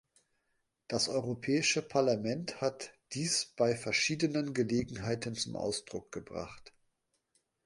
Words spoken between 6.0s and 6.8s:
gebracht.